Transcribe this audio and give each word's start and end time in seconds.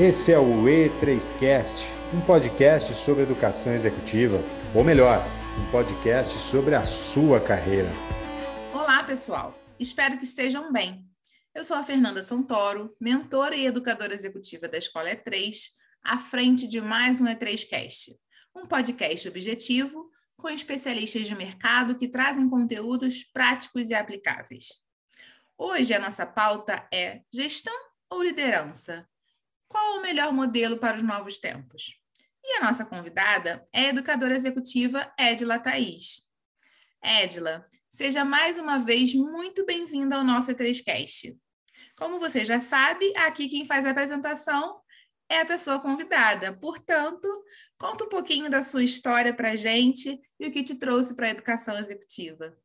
Esse 0.00 0.30
é 0.30 0.38
o 0.38 0.62
E3Cast, 0.62 1.74
um 2.14 2.20
podcast 2.20 2.94
sobre 2.94 3.24
educação 3.24 3.74
executiva, 3.74 4.40
ou 4.72 4.84
melhor, 4.84 5.20
um 5.58 5.72
podcast 5.72 6.38
sobre 6.38 6.76
a 6.76 6.84
sua 6.84 7.40
carreira. 7.40 7.90
Olá, 8.72 9.02
pessoal. 9.02 9.58
Espero 9.76 10.16
que 10.16 10.22
estejam 10.22 10.72
bem. 10.72 11.04
Eu 11.52 11.64
sou 11.64 11.76
a 11.76 11.82
Fernanda 11.82 12.22
Santoro, 12.22 12.94
mentora 13.00 13.56
e 13.56 13.66
educadora 13.66 14.14
executiva 14.14 14.68
da 14.68 14.78
Escola 14.78 15.10
E3, 15.10 15.64
à 16.04 16.16
frente 16.16 16.68
de 16.68 16.80
mais 16.80 17.20
um 17.20 17.24
E3Cast, 17.24 18.14
um 18.54 18.68
podcast 18.68 19.28
objetivo 19.28 20.08
com 20.36 20.48
especialistas 20.48 21.26
de 21.26 21.34
mercado 21.34 21.98
que 21.98 22.06
trazem 22.06 22.48
conteúdos 22.48 23.24
práticos 23.24 23.90
e 23.90 23.94
aplicáveis. 23.94 24.80
Hoje 25.58 25.92
a 25.92 25.98
nossa 25.98 26.24
pauta 26.24 26.86
é 26.94 27.22
gestão 27.34 27.74
ou 28.08 28.22
liderança? 28.22 29.04
Qual 29.68 29.98
o 29.98 30.02
melhor 30.02 30.32
modelo 30.32 30.78
para 30.78 30.96
os 30.96 31.02
novos 31.02 31.38
tempos? 31.38 32.00
E 32.42 32.56
a 32.56 32.64
nossa 32.64 32.86
convidada 32.86 33.68
é 33.70 33.80
a 33.80 33.88
educadora 33.88 34.34
executiva 34.34 35.12
Edila 35.18 35.58
Thaís. 35.58 36.26
Edila, 37.02 37.64
seja 37.90 38.24
mais 38.24 38.56
uma 38.56 38.78
vez 38.78 39.14
muito 39.14 39.66
bem-vinda 39.66 40.16
ao 40.16 40.24
nosso 40.24 40.50
E3Cast. 40.52 41.38
Como 41.96 42.18
você 42.18 42.46
já 42.46 42.58
sabe, 42.58 43.12
aqui 43.18 43.48
quem 43.48 43.66
faz 43.66 43.84
a 43.84 43.90
apresentação 43.90 44.80
é 45.28 45.40
a 45.40 45.46
pessoa 45.46 45.78
convidada. 45.78 46.56
Portanto, 46.56 47.28
conta 47.76 48.04
um 48.04 48.08
pouquinho 48.08 48.48
da 48.48 48.62
sua 48.62 48.82
história 48.82 49.34
para 49.34 49.50
a 49.50 49.56
gente 49.56 50.18
e 50.40 50.46
o 50.46 50.50
que 50.50 50.62
te 50.62 50.76
trouxe 50.76 51.14
para 51.14 51.26
a 51.26 51.30
educação 51.30 51.76
executiva. 51.76 52.56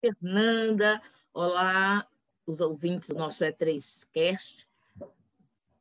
Fernanda, 0.00 1.00
olá, 1.32 2.06
os 2.46 2.60
ouvintes 2.60 3.08
do 3.08 3.14
nosso 3.14 3.42
E3Cast. 3.42 4.66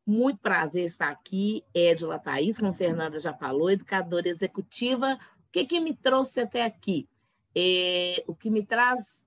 Muito 0.05 0.39
prazer 0.39 0.85
estar 0.85 1.09
aqui, 1.09 1.63
Edila 1.73 2.17
Thaís, 2.17 2.57
como 2.57 2.71
a 2.71 2.73
Fernanda 2.73 3.19
já 3.19 3.33
falou, 3.33 3.69
educadora 3.69 4.27
executiva. 4.27 5.13
O 5.47 5.51
que, 5.51 5.65
que 5.65 5.79
me 5.79 5.93
trouxe 5.93 6.39
até 6.39 6.63
aqui? 6.63 7.07
É, 7.55 8.23
o 8.27 8.33
que 8.33 8.49
me 8.49 8.65
traz 8.65 9.25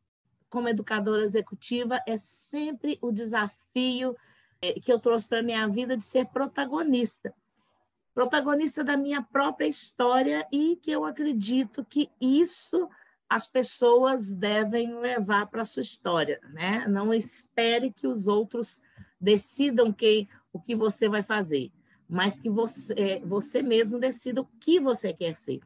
como 0.48 0.68
educadora 0.68 1.24
executiva 1.24 2.00
é 2.06 2.16
sempre 2.16 2.98
o 3.02 3.12
desafio 3.12 4.16
é, 4.62 4.72
que 4.74 4.92
eu 4.92 4.98
trouxe 4.98 5.26
para 5.26 5.40
a 5.40 5.42
minha 5.42 5.66
vida 5.68 5.96
de 5.96 6.04
ser 6.04 6.26
protagonista. 6.26 7.34
Protagonista 8.14 8.82
da 8.82 8.96
minha 8.96 9.22
própria 9.22 9.66
história 9.66 10.46
e 10.50 10.76
que 10.76 10.90
eu 10.90 11.04
acredito 11.04 11.84
que 11.84 12.10
isso 12.20 12.88
as 13.28 13.46
pessoas 13.46 14.32
devem 14.32 14.96
levar 15.00 15.46
para 15.46 15.62
a 15.62 15.66
sua 15.66 15.82
história, 15.82 16.40
né? 16.52 16.86
Não 16.86 17.12
espere 17.12 17.90
que 17.90 18.06
os 18.06 18.28
outros 18.28 18.80
decidam 19.20 19.92
quem 19.92 20.28
o 20.54 20.60
que 20.60 20.74
você 20.74 21.08
vai 21.08 21.22
fazer, 21.22 21.70
mas 22.08 22.40
que 22.40 22.48
você, 22.48 22.94
é, 22.96 23.18
você 23.20 23.60
mesmo 23.60 23.98
decida 23.98 24.40
o 24.40 24.48
que 24.60 24.78
você 24.78 25.12
quer 25.12 25.36
ser. 25.36 25.60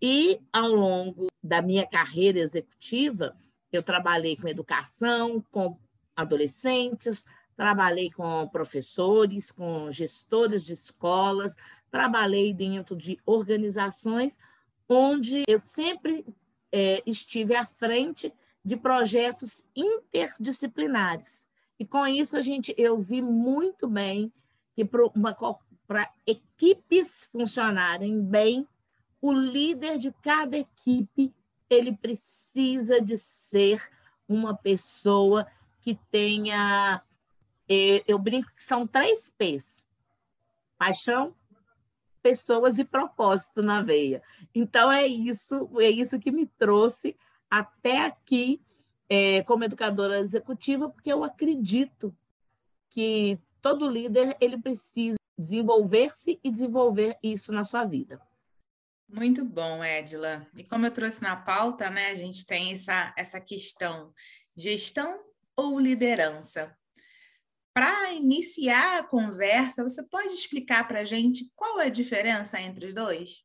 E 0.00 0.38
ao 0.52 0.68
longo 0.68 1.28
da 1.42 1.62
minha 1.62 1.86
carreira 1.86 2.38
executiva, 2.38 3.34
eu 3.72 3.82
trabalhei 3.82 4.36
com 4.36 4.46
educação, 4.46 5.42
com 5.50 5.78
adolescentes, 6.14 7.24
trabalhei 7.56 8.10
com 8.10 8.46
professores, 8.48 9.50
com 9.50 9.90
gestores 9.90 10.64
de 10.64 10.74
escolas, 10.74 11.56
trabalhei 11.90 12.52
dentro 12.52 12.94
de 12.94 13.18
organizações 13.24 14.38
onde 14.88 15.44
eu 15.48 15.58
sempre 15.58 16.26
é, 16.70 17.02
estive 17.06 17.56
à 17.56 17.64
frente 17.64 18.32
de 18.62 18.76
projetos 18.76 19.64
interdisciplinares. 19.74 21.45
E 21.78 21.84
com 21.84 22.06
isso 22.06 22.36
a 22.36 22.42
gente 22.42 22.74
eu 22.76 23.00
vi 23.00 23.20
muito 23.20 23.86
bem 23.86 24.32
que 24.74 24.84
para 25.86 26.10
equipes 26.26 27.26
funcionarem 27.26 28.22
bem, 28.22 28.66
o 29.20 29.32
líder 29.32 29.98
de 29.98 30.12
cada 30.22 30.56
equipe 30.56 31.32
ele 31.68 31.96
precisa 31.96 33.00
de 33.00 33.18
ser 33.18 33.82
uma 34.28 34.54
pessoa 34.54 35.46
que 35.80 35.98
tenha 36.10 37.02
eu 37.68 38.18
brinco 38.18 38.52
que 38.54 38.62
são 38.62 38.86
três 38.86 39.32
P's: 39.36 39.84
paixão, 40.78 41.34
pessoas 42.22 42.78
e 42.78 42.84
propósito 42.84 43.62
na 43.62 43.82
veia. 43.82 44.22
Então 44.54 44.90
é 44.90 45.06
isso, 45.06 45.68
é 45.78 45.90
isso 45.90 46.18
que 46.18 46.30
me 46.30 46.46
trouxe 46.46 47.16
até 47.50 48.04
aqui 48.04 48.60
é, 49.08 49.42
como 49.44 49.64
educadora 49.64 50.18
executiva, 50.18 50.88
porque 50.88 51.12
eu 51.12 51.22
acredito 51.22 52.16
que 52.90 53.38
todo 53.60 53.88
líder 53.88 54.36
ele 54.40 54.58
precisa 54.58 55.16
desenvolver-se 55.38 56.40
e 56.42 56.50
desenvolver 56.50 57.18
isso 57.22 57.52
na 57.52 57.64
sua 57.64 57.84
vida. 57.84 58.20
Muito 59.08 59.44
bom, 59.44 59.84
Edila. 59.84 60.46
E 60.56 60.64
como 60.64 60.86
eu 60.86 60.90
trouxe 60.90 61.22
na 61.22 61.36
pauta, 61.36 61.88
né, 61.90 62.10
a 62.10 62.14
gente 62.14 62.44
tem 62.44 62.72
essa, 62.72 63.14
essa 63.16 63.40
questão: 63.40 64.12
gestão 64.56 65.22
ou 65.54 65.78
liderança? 65.78 66.76
Para 67.72 68.12
iniciar 68.12 68.98
a 68.98 69.04
conversa, 69.04 69.82
você 69.82 70.02
pode 70.08 70.28
explicar 70.28 70.88
para 70.88 71.00
a 71.00 71.04
gente 71.04 71.52
qual 71.54 71.78
é 71.80 71.86
a 71.86 71.90
diferença 71.90 72.60
entre 72.60 72.86
os 72.88 72.94
dois? 72.94 73.44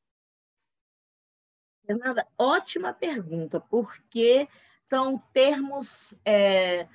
Fernanda, 1.85 2.25
ótima 2.37 2.93
pergunta, 2.93 3.59
porque 3.59 4.47
são 4.91 5.23
termos 5.31 6.19
é, 6.25 6.85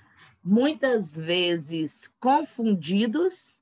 muitas 0.45 1.17
vezes 1.17 2.15
confundidos 2.21 3.59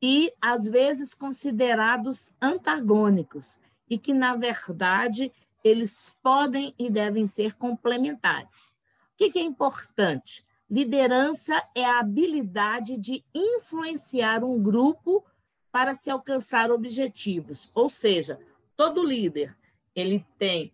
e 0.00 0.32
às 0.40 0.66
vezes 0.66 1.12
considerados 1.12 2.34
antagônicos 2.40 3.58
e 3.90 3.98
que 3.98 4.14
na 4.14 4.34
verdade 4.36 5.30
eles 5.62 6.16
podem 6.22 6.74
e 6.78 6.88
devem 6.88 7.26
ser 7.26 7.56
complementares. 7.56 8.72
O 9.12 9.30
que, 9.30 9.38
é 9.38 9.42
importante? 9.42 10.42
Liderança 10.70 11.62
é 11.74 11.84
a 11.84 11.98
habilidade 11.98 12.96
de 12.96 13.22
influenciar 13.34 14.42
um 14.42 14.62
grupo 14.62 15.22
para 15.70 15.94
se 15.94 16.08
alcançar 16.08 16.70
objetivos, 16.70 17.70
ou 17.74 17.90
seja, 17.90 18.40
todo 18.74 19.04
líder 19.04 19.54
ele 19.94 20.24
tem 20.38 20.72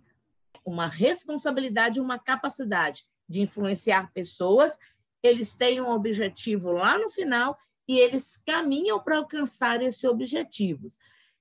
uma 0.66 0.88
responsabilidade, 0.88 2.00
uma 2.00 2.19
capacidade 2.19 3.04
de 3.28 3.41
influenciar 3.41 4.12
pessoas, 4.12 4.77
eles 5.22 5.54
têm 5.54 5.81
um 5.81 5.91
objetivo 5.91 6.72
lá 6.72 6.99
no 6.99 7.09
final 7.09 7.56
e 7.88 7.99
eles 7.99 8.37
caminham 8.37 9.00
para 9.00 9.19
alcançar 9.19 9.81
esses 9.81 10.03
objetivos. 10.03 10.99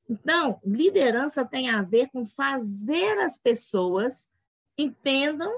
Então, 0.08 0.62
liderança 0.64 1.44
tem 1.44 1.70
a 1.70 1.82
ver 1.82 2.10
com 2.12 2.24
fazer 2.24 3.18
as 3.18 3.40
pessoas 3.40 4.30
entendam 4.78 5.52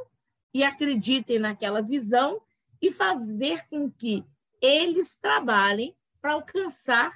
e 0.53 0.63
acreditem 0.63 1.37
naquela 1.37 1.81
visão 1.81 2.41
e 2.81 2.89
fazer 2.89 3.67
com 3.69 3.91
que 3.91 4.23
eles 4.61 5.17
trabalhem 5.17 5.95
para 6.21 6.33
alcançar 6.33 7.13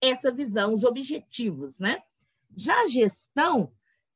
essa 0.00 0.32
visão, 0.32 0.74
os 0.74 0.82
objetivos, 0.82 1.78
né? 1.78 2.02
Já 2.56 2.82
a 2.82 2.88
gestão 2.88 3.72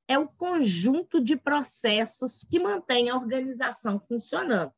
é 0.08 0.18
o 0.18 0.28
conjunto 0.28 1.20
de 1.20 1.36
processos 1.36 2.44
que 2.44 2.58
mantém 2.58 3.10
a 3.10 3.16
organização 3.16 3.98
funcionando. 3.98 4.72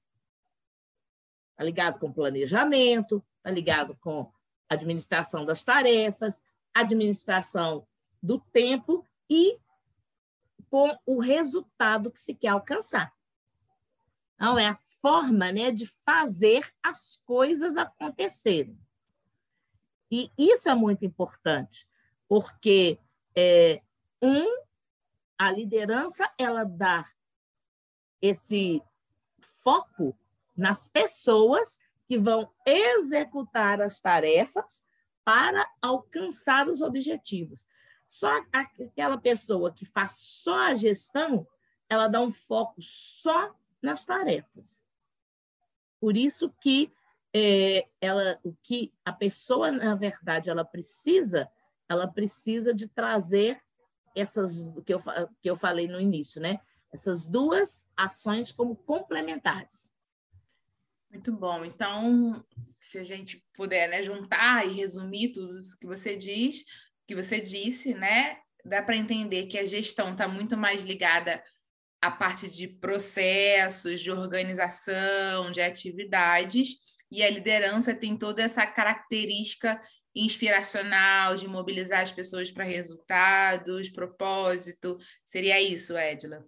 Está 1.52 1.64
ligado 1.64 1.98
com 1.98 2.12
planejamento, 2.12 3.24
está 3.36 3.50
ligado 3.50 3.96
com 4.00 4.32
administração 4.68 5.44
das 5.44 5.62
tarefas, 5.62 6.42
administração 6.72 7.86
do 8.22 8.38
tempo 8.38 9.04
e 9.28 9.58
com 10.70 10.96
o 11.06 11.18
resultado 11.18 12.10
que 12.10 12.20
se 12.20 12.34
quer 12.34 12.48
alcançar. 12.48 13.12
Então, 14.34 14.58
é 14.58 14.66
a 14.66 14.78
forma 15.00 15.50
né, 15.50 15.70
de 15.70 15.86
fazer 15.86 16.70
as 16.82 17.16
coisas 17.24 17.76
acontecerem. 17.76 18.78
E 20.10 20.30
isso 20.38 20.68
é 20.68 20.74
muito 20.74 21.04
importante, 21.04 21.86
porque 22.28 22.98
é, 23.36 23.82
um 24.22 24.67
a 25.38 25.52
liderança 25.52 26.30
ela 26.36 26.64
dá 26.64 27.08
esse 28.20 28.82
foco 29.62 30.18
nas 30.56 30.88
pessoas 30.88 31.78
que 32.06 32.18
vão 32.18 32.50
executar 32.66 33.80
as 33.80 34.00
tarefas 34.00 34.84
para 35.24 35.70
alcançar 35.80 36.68
os 36.68 36.80
objetivos. 36.80 37.64
Só 38.08 38.28
aquela 38.52 39.18
pessoa 39.18 39.72
que 39.72 39.84
faz 39.84 40.12
só 40.12 40.54
a 40.54 40.76
gestão, 40.76 41.46
ela 41.88 42.08
dá 42.08 42.20
um 42.20 42.32
foco 42.32 42.80
só 42.80 43.54
nas 43.80 44.04
tarefas. 44.04 44.82
Por 46.00 46.16
isso 46.16 46.50
que 46.60 46.92
é, 47.32 47.86
ela, 48.00 48.40
o 48.42 48.54
que 48.62 48.92
a 49.04 49.12
pessoa 49.12 49.70
na 49.70 49.94
verdade 49.94 50.48
ela 50.48 50.64
precisa, 50.64 51.48
ela 51.88 52.08
precisa 52.08 52.72
de 52.72 52.88
trazer 52.88 53.62
essas 54.14 54.54
que 54.84 54.94
eu, 54.94 55.02
que 55.42 55.50
eu 55.50 55.56
falei 55.56 55.86
no 55.88 56.00
início, 56.00 56.40
né? 56.40 56.60
Essas 56.92 57.24
duas 57.24 57.86
ações 57.96 58.52
como 58.52 58.74
complementares. 58.74 59.90
Muito 61.10 61.32
bom. 61.32 61.64
Então, 61.64 62.44
se 62.80 62.98
a 62.98 63.02
gente 63.02 63.44
puder 63.54 63.88
né, 63.88 64.02
juntar 64.02 64.66
e 64.66 64.72
resumir 64.72 65.32
tudo 65.32 65.60
que 65.80 65.86
você 65.86 66.16
diz, 66.16 66.64
que 67.06 67.14
você 67.14 67.40
disse, 67.40 67.94
né? 67.94 68.38
Dá 68.64 68.82
para 68.82 68.96
entender 68.96 69.46
que 69.46 69.58
a 69.58 69.64
gestão 69.64 70.12
está 70.12 70.28
muito 70.28 70.56
mais 70.56 70.84
ligada 70.84 71.42
à 72.00 72.10
parte 72.10 72.48
de 72.48 72.68
processos, 72.68 74.00
de 74.00 74.10
organização, 74.10 75.50
de 75.50 75.60
atividades, 75.60 76.98
e 77.10 77.22
a 77.22 77.30
liderança 77.30 77.94
tem 77.94 78.16
toda 78.16 78.42
essa 78.42 78.66
característica 78.66 79.80
inspiracional 80.24 81.34
de 81.34 81.46
mobilizar 81.46 82.00
as 82.00 82.12
pessoas 82.12 82.50
para 82.50 82.64
resultados, 82.64 83.90
propósito. 83.90 84.98
Seria 85.24 85.60
isso, 85.60 85.96
Edila? 85.96 86.46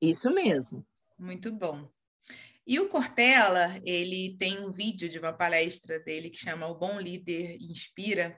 Isso 0.00 0.28
mesmo. 0.30 0.86
Muito 1.18 1.52
bom. 1.52 1.88
E 2.66 2.80
o 2.80 2.88
Cortella, 2.88 3.80
ele 3.84 4.36
tem 4.38 4.58
um 4.58 4.72
vídeo 4.72 5.08
de 5.08 5.18
uma 5.18 5.32
palestra 5.32 6.00
dele 6.00 6.28
que 6.28 6.38
chama 6.38 6.66
O 6.66 6.74
Bom 6.74 6.98
Líder 6.98 7.56
Inspira. 7.60 8.36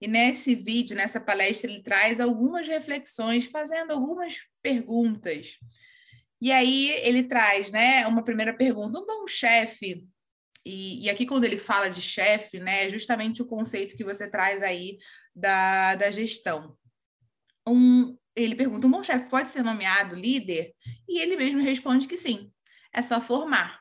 E 0.00 0.08
nesse 0.08 0.54
vídeo, 0.54 0.96
nessa 0.96 1.20
palestra, 1.20 1.70
ele 1.70 1.82
traz 1.82 2.18
algumas 2.18 2.66
reflexões, 2.66 3.44
fazendo 3.44 3.92
algumas 3.92 4.38
perguntas. 4.62 5.58
E 6.40 6.50
aí 6.50 6.90
ele 7.02 7.24
traz, 7.24 7.70
né, 7.70 8.06
uma 8.06 8.22
primeira 8.24 8.54
pergunta: 8.54 8.98
um 8.98 9.06
bom 9.06 9.26
chefe. 9.26 10.08
E, 10.68 11.06
e 11.06 11.08
aqui, 11.08 11.24
quando 11.24 11.44
ele 11.44 11.56
fala 11.56 11.88
de 11.88 12.02
chefe, 12.02 12.60
né, 12.60 12.86
é 12.86 12.90
justamente 12.90 13.40
o 13.40 13.46
conceito 13.46 13.96
que 13.96 14.04
você 14.04 14.30
traz 14.30 14.62
aí 14.62 14.98
da, 15.34 15.94
da 15.94 16.10
gestão. 16.10 16.76
Um, 17.66 18.14
ele 18.36 18.54
pergunta: 18.54 18.86
um 18.86 18.90
bom 18.90 19.02
chefe 19.02 19.30
pode 19.30 19.48
ser 19.48 19.62
nomeado 19.62 20.14
líder? 20.14 20.74
E 21.08 21.22
ele 21.22 21.36
mesmo 21.36 21.62
responde 21.62 22.06
que 22.06 22.18
sim 22.18 22.52
é 22.92 23.00
só 23.00 23.18
formar. 23.18 23.80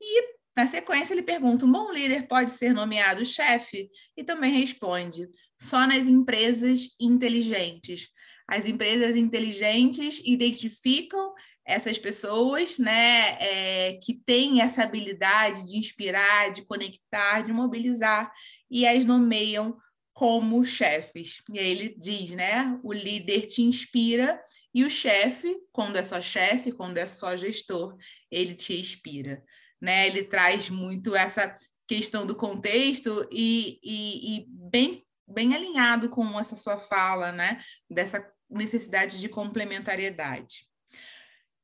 E, 0.00 0.36
na 0.56 0.64
sequência, 0.64 1.12
ele 1.12 1.24
pergunta: 1.24 1.66
um 1.66 1.72
bom 1.72 1.92
líder 1.92 2.28
pode 2.28 2.52
ser 2.52 2.72
nomeado 2.72 3.24
chefe? 3.24 3.90
E 4.16 4.22
também 4.22 4.52
responde: 4.52 5.28
só 5.60 5.88
nas 5.88 6.06
empresas 6.06 6.94
inteligentes. 7.00 8.10
As 8.46 8.66
empresas 8.66 9.16
inteligentes 9.16 10.20
identificam 10.24 11.34
essas 11.64 11.98
pessoas, 11.98 12.78
né, 12.78 13.36
é, 13.40 13.98
que 14.02 14.14
têm 14.14 14.60
essa 14.60 14.82
habilidade 14.82 15.64
de 15.64 15.76
inspirar, 15.76 16.50
de 16.50 16.62
conectar, 16.62 17.42
de 17.42 17.52
mobilizar, 17.52 18.32
e 18.70 18.86
as 18.86 19.04
nomeiam 19.04 19.76
como 20.12 20.64
chefes. 20.64 21.42
E 21.52 21.58
aí 21.58 21.70
ele 21.70 21.96
diz, 21.98 22.32
né, 22.32 22.78
o 22.82 22.92
líder 22.92 23.46
te 23.46 23.62
inspira 23.62 24.40
e 24.74 24.84
o 24.84 24.90
chefe, 24.90 25.54
quando 25.70 25.96
é 25.96 26.02
só 26.02 26.20
chefe, 26.20 26.72
quando 26.72 26.98
é 26.98 27.06
só 27.06 27.36
gestor, 27.36 27.96
ele 28.30 28.54
te 28.54 28.78
inspira, 28.78 29.42
né? 29.80 30.06
Ele 30.06 30.24
traz 30.24 30.70
muito 30.70 31.14
essa 31.14 31.52
questão 31.86 32.26
do 32.26 32.34
contexto 32.34 33.28
e, 33.30 33.78
e, 33.82 34.36
e 34.36 34.46
bem, 34.48 35.04
bem 35.28 35.54
alinhado 35.54 36.08
com 36.08 36.40
essa 36.40 36.56
sua 36.56 36.78
fala, 36.78 37.32
né? 37.32 37.62
Dessa 37.90 38.26
necessidade 38.48 39.20
de 39.20 39.28
complementariedade. 39.28 40.66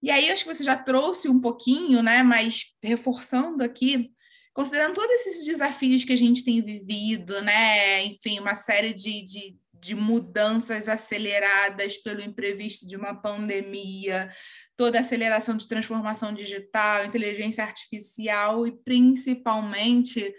E 0.02 0.10
aí, 0.10 0.30
acho 0.30 0.44
que 0.44 0.54
você 0.54 0.64
já 0.64 0.76
trouxe 0.76 1.28
um 1.28 1.40
pouquinho, 1.40 2.02
né? 2.02 2.22
Mas 2.22 2.66
reforçando 2.82 3.64
aqui, 3.64 4.10
considerando 4.54 4.94
todos 4.94 5.10
esses 5.10 5.44
desafios 5.44 6.04
que 6.04 6.12
a 6.12 6.16
gente 6.16 6.44
tem 6.44 6.62
vivido, 6.62 7.40
né? 7.42 8.04
Enfim, 8.04 8.38
uma 8.38 8.54
série 8.54 8.92
de, 8.92 9.22
de 9.24 9.56
de 9.80 9.94
mudanças 9.94 10.88
aceleradas 10.88 11.96
pelo 11.96 12.20
imprevisto 12.20 12.86
de 12.86 12.96
uma 12.96 13.14
pandemia, 13.14 14.30
toda 14.76 14.98
a 14.98 15.00
aceleração 15.00 15.56
de 15.56 15.68
transformação 15.68 16.34
digital, 16.34 17.04
inteligência 17.04 17.64
artificial 17.64 18.66
e 18.66 18.72
principalmente 18.72 20.34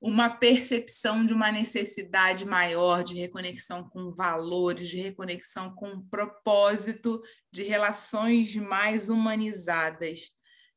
uma 0.00 0.30
percepção 0.30 1.26
de 1.26 1.32
uma 1.32 1.50
necessidade 1.50 2.44
maior 2.44 3.02
de 3.02 3.14
reconexão 3.14 3.88
com 3.88 4.12
valores, 4.12 4.88
de 4.88 4.98
reconexão 4.98 5.74
com 5.74 6.02
propósito, 6.02 7.20
de 7.50 7.64
relações 7.64 8.54
mais 8.56 9.08
humanizadas. 9.08 10.30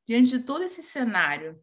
Diante 0.08 0.32
de 0.32 0.40
todo 0.40 0.64
esse 0.64 0.82
cenário, 0.82 1.60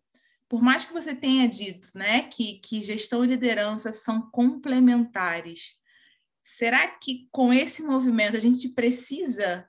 por 0.48 0.62
mais 0.62 0.84
que 0.84 0.92
você 0.92 1.14
tenha 1.14 1.48
dito 1.48 1.88
né, 1.94 2.22
que, 2.22 2.60
que 2.60 2.80
gestão 2.80 3.24
e 3.24 3.28
liderança 3.28 3.90
são 3.90 4.30
complementares, 4.30 5.78
Será 6.56 6.88
que 6.88 7.28
com 7.30 7.52
esse 7.52 7.82
movimento 7.82 8.34
a 8.34 8.40
gente 8.40 8.70
precisa 8.70 9.68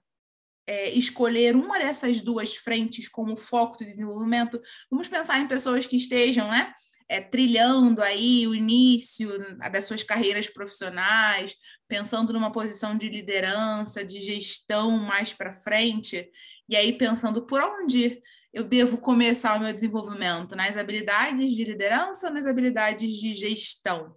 é, 0.65 0.89
escolher 0.91 1.53
uma 1.53 1.77
dessas 1.77 2.21
duas 2.21 2.55
frentes 2.55 3.09
como 3.09 3.35
foco 3.35 3.77
de 3.77 3.85
desenvolvimento? 3.85 4.61
Vamos 4.89 5.09
pensar 5.09 5.41
em 5.41 5.47
pessoas 5.47 5.85
que 5.85 5.97
estejam, 5.97 6.47
né? 6.47 6.73
É, 7.09 7.19
trilhando 7.19 8.03
aí 8.03 8.45
o 8.47 8.53
início 8.53 9.27
das 9.71 9.85
suas 9.85 10.03
carreiras 10.03 10.47
profissionais, 10.47 11.55
pensando 11.87 12.31
numa 12.31 12.51
posição 12.51 12.95
de 12.95 13.09
liderança, 13.09 14.05
de 14.05 14.21
gestão 14.21 14.91
mais 14.91 15.33
para 15.33 15.51
frente, 15.51 16.29
e 16.69 16.75
aí 16.75 16.93
pensando 16.93 17.47
por 17.47 17.63
onde 17.63 18.21
eu 18.53 18.63
devo 18.63 18.99
começar 18.99 19.57
o 19.57 19.59
meu 19.59 19.73
desenvolvimento? 19.73 20.55
Nas 20.55 20.77
habilidades 20.77 21.55
de 21.55 21.63
liderança 21.63 22.27
ou 22.27 22.33
nas 22.33 22.45
habilidades 22.45 23.11
de 23.11 23.33
gestão? 23.33 24.15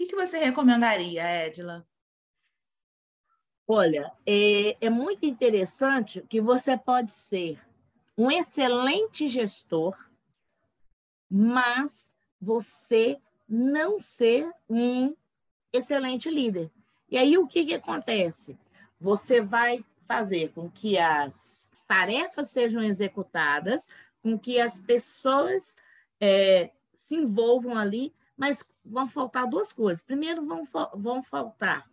que, 0.00 0.06
que 0.06 0.16
você 0.16 0.38
recomendaria, 0.38 1.46
Edila? 1.46 1.86
Olha, 3.68 4.10
é, 4.26 4.76
é 4.80 4.88
muito 4.88 5.26
interessante 5.26 6.24
que 6.28 6.40
você 6.40 6.76
pode 6.76 7.12
ser 7.12 7.60
um 8.16 8.30
excelente 8.30 9.28
gestor, 9.28 9.94
mas 11.30 12.10
você 12.40 13.20
não 13.48 14.00
ser 14.00 14.50
um 14.68 15.14
excelente 15.72 16.28
líder. 16.28 16.70
E 17.08 17.18
aí 17.18 17.36
o 17.36 17.46
que, 17.46 17.64
que 17.64 17.74
acontece? 17.74 18.58
Você 19.00 19.40
vai 19.40 19.84
fazer 20.06 20.52
com 20.52 20.70
que 20.70 20.98
as 20.98 21.70
tarefas 21.86 22.48
sejam 22.50 22.82
executadas, 22.82 23.88
com 24.22 24.38
que 24.38 24.60
as 24.60 24.80
pessoas 24.80 25.76
é, 26.20 26.70
se 26.92 27.16
envolvam 27.16 27.76
ali, 27.76 28.12
mas 28.36 28.64
vão 28.84 29.08
faltar 29.08 29.46
duas 29.46 29.72
coisas. 29.72 30.02
Primeiro, 30.02 30.44
vão, 30.46 30.66
vão 30.94 31.22
faltar 31.22 31.88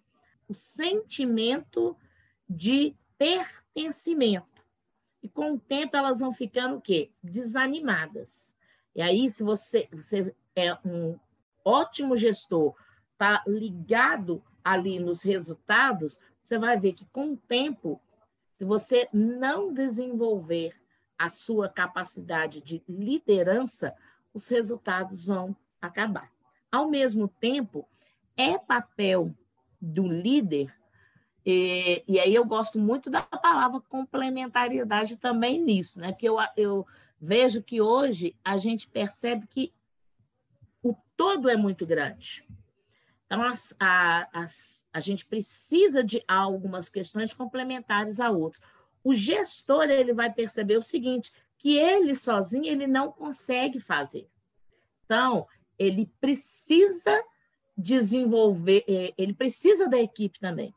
o 0.47 0.53
sentimento 0.53 1.95
de 2.49 2.95
pertencimento. 3.17 4.63
E 5.21 5.27
com 5.27 5.53
o 5.53 5.59
tempo 5.59 5.97
elas 5.97 6.19
vão 6.19 6.31
ficando 6.31 6.77
o 6.77 6.81
quê? 6.81 7.11
Desanimadas. 7.21 8.53
E 8.97 9.01
aí, 9.03 9.29
se 9.29 9.43
você, 9.43 9.87
você 9.93 10.35
é 10.55 10.73
um 10.83 11.19
ótimo 11.63 12.17
gestor, 12.17 12.75
está 13.11 13.43
ligado 13.45 14.43
ali 14.63 14.99
nos 14.99 15.21
resultados, 15.21 16.19
você 16.41 16.57
vai 16.57 16.79
ver 16.79 16.93
que 16.93 17.05
com 17.05 17.33
o 17.33 17.37
tempo, 17.37 18.01
se 18.55 18.65
você 18.65 19.07
não 19.13 19.71
desenvolver 19.71 20.73
a 21.15 21.29
sua 21.29 21.69
capacidade 21.69 22.59
de 22.59 22.83
liderança, 22.89 23.95
os 24.33 24.49
resultados 24.49 25.23
vão 25.23 25.55
acabar. 25.79 26.31
Ao 26.71 26.89
mesmo 26.89 27.27
tempo, 27.27 27.87
é 28.35 28.57
papel 28.57 29.31
do 29.79 30.07
líder, 30.07 30.75
e, 31.45 32.03
e 32.07 32.19
aí 32.19 32.33
eu 32.33 32.45
gosto 32.45 32.79
muito 32.79 33.11
da 33.11 33.21
palavra 33.21 33.79
complementariedade 33.79 35.17
também 35.17 35.61
nisso, 35.61 35.99
né? 35.99 36.11
Porque 36.11 36.27
eu, 36.27 36.37
eu 36.57 36.85
vejo 37.19 37.61
que 37.61 37.81
hoje 37.81 38.35
a 38.43 38.57
gente 38.57 38.87
percebe 38.87 39.47
que 39.47 39.73
o 40.83 40.95
todo 41.15 41.49
é 41.49 41.57
muito 41.57 41.85
grande. 41.85 42.47
Então, 43.25 43.41
a, 43.79 44.29
as, 44.31 44.87
a 44.93 44.99
gente 44.99 45.25
precisa 45.25 46.03
de 46.03 46.23
algumas 46.27 46.87
questões 46.89 47.33
complementares 47.33 48.19
a 48.19 48.31
outras. 48.31 48.61
O 49.03 49.13
gestor 49.13 49.89
ele 49.89 50.13
vai 50.13 50.31
perceber 50.31 50.77
o 50.77 50.83
seguinte, 50.83 51.31
que 51.57 51.77
ele 51.77 52.15
sozinho 52.15 52.65
ele 52.65 52.87
não 52.87 53.11
consegue 53.11 53.79
fazer. 53.79 54.29
Então, 55.05 55.45
ele 55.77 56.09
precisa 56.21 57.21
desenvolver, 57.77 58.83
é, 58.87 59.13
ele 59.17 59.33
precisa 59.33 59.87
da 59.87 59.99
equipe 59.99 60.39
também. 60.39 60.73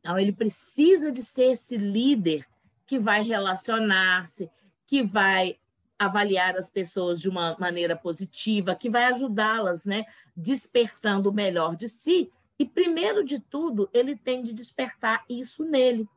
Então, 0.00 0.18
ele 0.18 0.32
precisa 0.32 1.12
de 1.12 1.22
ser 1.22 1.52
esse 1.52 1.76
líder 1.76 2.46
que 2.86 2.98
vai 2.98 3.22
relacionar-se, 3.22 4.50
que 4.86 5.02
vai 5.02 5.58
avaliar 5.98 6.56
as 6.56 6.68
pessoas 6.68 7.20
de 7.20 7.28
uma 7.28 7.56
maneira 7.58 7.96
positiva, 7.96 8.74
que 8.74 8.90
vai 8.90 9.04
ajudá-las, 9.04 9.84
né, 9.84 10.04
despertando 10.36 11.30
o 11.30 11.34
melhor 11.34 11.76
de 11.76 11.88
si. 11.88 12.30
E 12.58 12.64
primeiro 12.64 13.24
de 13.24 13.38
tudo, 13.38 13.88
ele 13.92 14.16
tem 14.16 14.42
de 14.42 14.52
despertar 14.52 15.24
isso 15.28 15.64
nele. 15.64 16.08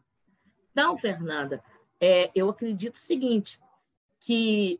Então, 0.71 0.97
Fernanda, 0.97 1.63
é, 1.99 2.29
eu 2.35 2.49
acredito 2.49 2.95
o 2.95 2.99
seguinte, 2.99 3.59
que 4.19 4.79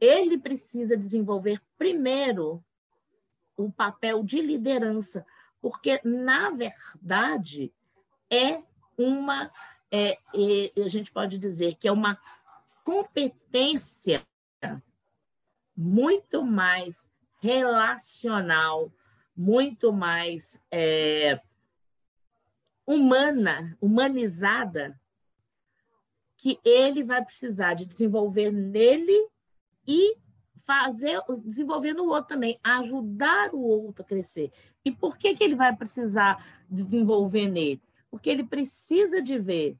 ele 0.00 0.38
precisa 0.38 0.96
desenvolver 0.96 1.60
primeiro 1.76 2.64
o 3.56 3.70
papel 3.70 4.22
de 4.22 4.40
liderança, 4.40 5.26
porque, 5.60 6.00
na 6.04 6.50
verdade, 6.50 7.72
é 8.30 8.62
uma, 8.96 9.50
é, 9.90 10.18
é, 10.34 10.82
a 10.82 10.88
gente 10.88 11.12
pode 11.12 11.38
dizer 11.38 11.74
que 11.74 11.88
é 11.88 11.92
uma 11.92 12.18
competência 12.88 14.26
muito 15.76 16.42
mais 16.42 17.06
relacional, 17.38 18.90
muito 19.36 19.92
mais 19.92 20.58
é, 20.70 21.38
humana, 22.86 23.76
humanizada, 23.78 24.98
que 26.38 26.58
ele 26.64 27.04
vai 27.04 27.22
precisar 27.22 27.74
de 27.74 27.84
desenvolver 27.84 28.50
nele 28.50 29.28
e 29.86 30.16
fazer, 30.64 31.20
desenvolver 31.44 31.92
no 31.92 32.06
outro 32.06 32.28
também, 32.28 32.58
ajudar 32.64 33.52
o 33.52 33.60
outro 33.60 34.02
a 34.02 34.08
crescer. 34.08 34.50
E 34.82 34.90
por 34.90 35.18
que, 35.18 35.34
que 35.34 35.44
ele 35.44 35.54
vai 35.54 35.76
precisar 35.76 36.42
desenvolver 36.70 37.50
nele? 37.50 37.82
Porque 38.10 38.30
ele 38.30 38.44
precisa 38.44 39.20
de 39.20 39.38
ver 39.38 39.76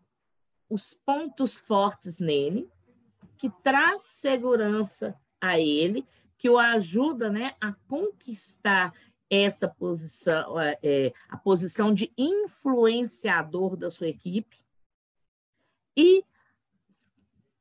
os 0.68 0.92
pontos 0.92 1.58
fortes 1.58 2.18
nele, 2.18 2.70
que 3.38 3.50
traz 3.62 4.02
segurança 4.02 5.18
a 5.40 5.58
ele, 5.58 6.06
que 6.36 6.50
o 6.50 6.58
ajuda 6.58 7.30
né, 7.30 7.54
a 7.60 7.72
conquistar 7.88 8.92
esta 9.30 9.68
posição, 9.68 10.58
é, 10.60 11.12
a 11.28 11.36
posição 11.36 11.92
de 11.92 12.12
influenciador 12.16 13.76
da 13.76 13.90
sua 13.90 14.08
equipe, 14.08 14.58
e 15.96 16.24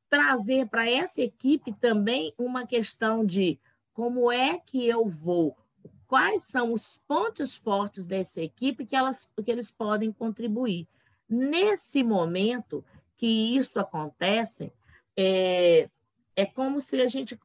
trazer 0.10 0.67
para 0.67 0.89
essa 0.89 1.22
equipe 1.22 1.74
também 1.74 2.34
uma 2.38 2.65
questão 2.65 3.25
de 3.25 3.60
como 3.93 4.31
é 4.31 4.57
que 4.60 4.88
eu 4.88 5.07
vou, 5.07 5.57
quais 6.07 6.43
são 6.43 6.72
os 6.72 6.98
pontos 7.07 7.55
fortes 7.55 8.05
dessa 8.05 8.39
equipe 8.41 8.86
que, 8.86 8.96
elas, 8.96 9.27
que 9.43 9.51
eles 9.51 9.72
podem 9.72 10.12
contribuir. 10.12 10.88
Nesse 11.27 12.03
momento 12.03 12.86
que 13.17 13.57
isso 13.57 13.79
acontece, 13.79 14.72
é, 15.17 15.89
é 16.36 16.45
como 16.45 16.79
se 16.79 17.01
a 17.01 17.09
gente 17.09 17.38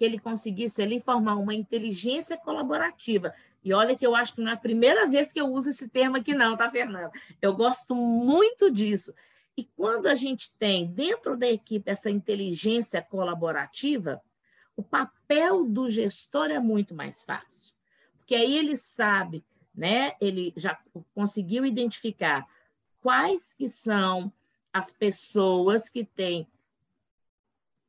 que 0.00 0.04
ele 0.04 0.18
conseguisse 0.18 0.80
ali 0.80 0.98
formar 0.98 1.36
uma 1.36 1.52
inteligência 1.52 2.34
colaborativa. 2.38 3.34
E 3.62 3.74
olha 3.74 3.94
que 3.94 4.06
eu 4.06 4.16
acho 4.16 4.34
que 4.34 4.40
não 4.40 4.50
é 4.50 4.54
a 4.54 4.56
primeira 4.56 5.06
vez 5.06 5.30
que 5.30 5.38
eu 5.38 5.46
uso 5.52 5.68
esse 5.68 5.90
termo 5.90 6.16
aqui, 6.16 6.32
não, 6.32 6.56
tá, 6.56 6.70
Fernanda? 6.70 7.12
Eu 7.42 7.54
gosto 7.54 7.94
muito 7.94 8.70
disso. 8.70 9.12
E 9.54 9.64
quando 9.76 10.06
a 10.06 10.14
gente 10.14 10.54
tem 10.58 10.86
dentro 10.86 11.36
da 11.36 11.46
equipe 11.46 11.90
essa 11.90 12.08
inteligência 12.08 13.02
colaborativa, 13.02 14.22
o 14.74 14.82
papel 14.82 15.66
do 15.66 15.90
gestor 15.90 16.46
é 16.46 16.58
muito 16.58 16.94
mais 16.94 17.22
fácil. 17.22 17.74
Porque 18.16 18.34
aí 18.34 18.56
ele 18.56 18.78
sabe, 18.78 19.44
né? 19.74 20.12
Ele 20.18 20.54
já 20.56 20.78
conseguiu 21.14 21.66
identificar 21.66 22.46
quais 23.02 23.52
que 23.52 23.68
são 23.68 24.32
as 24.72 24.94
pessoas 24.94 25.90
que 25.90 26.06
têm 26.06 26.46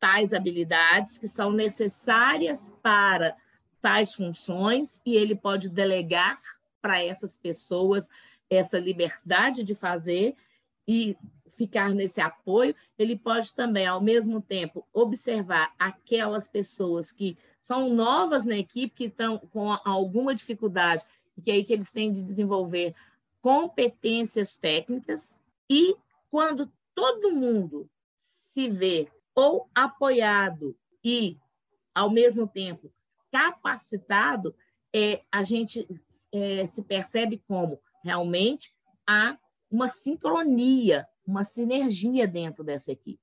tais 0.01 0.33
habilidades 0.33 1.19
que 1.19 1.27
são 1.27 1.51
necessárias 1.51 2.73
para 2.81 3.37
tais 3.79 4.13
funções 4.13 4.99
e 5.05 5.15
ele 5.15 5.35
pode 5.35 5.69
delegar 5.69 6.41
para 6.81 7.01
essas 7.03 7.37
pessoas 7.37 8.09
essa 8.49 8.79
liberdade 8.79 9.63
de 9.63 9.75
fazer 9.75 10.35
e 10.87 11.15
ficar 11.51 11.93
nesse 11.93 12.19
apoio, 12.19 12.75
ele 12.97 13.15
pode 13.15 13.53
também, 13.53 13.85
ao 13.85 14.01
mesmo 14.01 14.41
tempo, 14.41 14.85
observar 14.91 15.71
aquelas 15.77 16.47
pessoas 16.47 17.11
que 17.11 17.37
são 17.61 17.93
novas 17.93 18.43
na 18.43 18.57
equipe, 18.57 18.95
que 18.95 19.03
estão 19.05 19.37
com 19.37 19.71
alguma 19.85 20.33
dificuldade, 20.33 21.05
e 21.37 21.41
que 21.41 21.51
aí 21.51 21.63
que 21.63 21.71
eles 21.71 21.91
têm 21.91 22.11
de 22.11 22.23
desenvolver 22.23 22.95
competências 23.39 24.57
técnicas, 24.57 25.39
e 25.69 25.95
quando 26.31 26.71
todo 26.95 27.31
mundo 27.31 27.87
se 28.17 28.67
vê 28.67 29.07
ou 29.35 29.69
apoiado 29.73 30.77
e, 31.03 31.37
ao 31.93 32.09
mesmo 32.09 32.47
tempo, 32.47 32.91
capacitado, 33.31 34.55
é, 34.93 35.21
a 35.31 35.43
gente 35.43 35.87
é, 36.31 36.67
se 36.67 36.81
percebe 36.81 37.41
como 37.47 37.79
realmente 38.03 38.73
há 39.07 39.37
uma 39.69 39.87
sincronia, 39.87 41.07
uma 41.25 41.43
sinergia 41.43 42.27
dentro 42.27 42.63
dessa 42.63 42.91
equipe. 42.91 43.21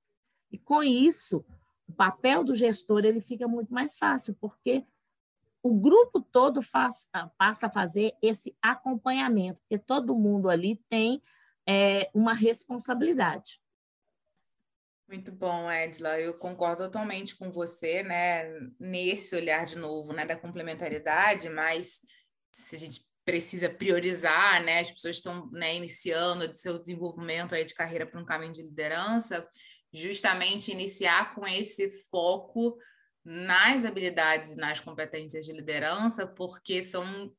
E 0.51 0.59
com 0.59 0.83
isso, 0.83 1.45
o 1.87 1.93
papel 1.93 2.43
do 2.43 2.55
gestor 2.55 3.05
ele 3.05 3.21
fica 3.21 3.47
muito 3.47 3.73
mais 3.73 3.99
fácil, 3.99 4.35
porque 4.41 4.85
o 5.63 5.75
grupo 5.75 6.21
todo 6.21 6.63
faz, 6.63 7.09
passa 7.37 7.67
a 7.67 7.71
fazer 7.71 8.15
esse 8.23 8.57
acompanhamento, 8.63 9.61
porque 9.61 9.79
todo 9.79 10.15
mundo 10.15 10.49
ali 10.49 10.77
tem 10.89 11.23
é, 11.67 12.11
uma 12.15 12.33
responsabilidade. 12.33 13.61
Muito 15.09 15.33
bom, 15.33 15.71
Edla. 15.71 16.21
Eu 16.21 16.35
concordo 16.35 16.83
totalmente 16.85 17.35
com 17.35 17.51
você, 17.51 18.03
né, 18.03 18.45
nesse 18.79 19.35
olhar 19.35 19.65
de 19.65 19.79
novo, 19.79 20.13
né, 20.13 20.27
da 20.27 20.37
complementaridade, 20.37 21.49
mas 21.49 22.01
se 22.53 22.77
a 22.77 22.79
gente 22.79 23.01
precisa 23.25 23.71
priorizar, 23.71 24.63
né, 24.63 24.81
as 24.81 24.91
pessoas 24.91 25.17
estão, 25.17 25.51
né, 25.51 25.75
iniciando 25.75 26.55
seu 26.55 26.77
desenvolvimento 26.77 27.55
aí 27.55 27.65
de 27.65 27.75
carreira 27.75 28.07
para 28.07 28.21
um 28.21 28.25
caminho 28.25 28.53
de 28.53 28.63
liderança, 28.63 29.49
justamente 29.93 30.71
iniciar 30.71 31.35
com 31.35 31.47
esse 31.47 31.89
foco 32.11 32.77
nas 33.25 33.87
habilidades 33.87 34.53
e 34.53 34.57
nas 34.57 34.79
competências 34.79 35.45
de 35.47 35.53
liderança, 35.53 36.27
porque 36.27 36.83
são 36.85 37.33